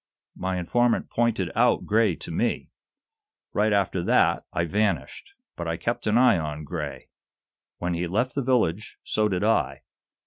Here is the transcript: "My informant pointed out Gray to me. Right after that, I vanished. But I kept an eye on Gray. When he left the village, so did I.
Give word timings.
"My 0.35 0.57
informant 0.57 1.11
pointed 1.11 1.51
out 1.53 1.85
Gray 1.85 2.15
to 2.15 2.31
me. 2.31 2.71
Right 3.53 3.71
after 3.71 4.01
that, 4.01 4.47
I 4.51 4.65
vanished. 4.65 5.33
But 5.55 5.67
I 5.67 5.77
kept 5.77 6.07
an 6.07 6.17
eye 6.17 6.39
on 6.39 6.63
Gray. 6.63 7.09
When 7.77 7.93
he 7.93 8.07
left 8.07 8.33
the 8.33 8.41
village, 8.41 8.97
so 9.03 9.29
did 9.29 9.43
I. 9.43 9.83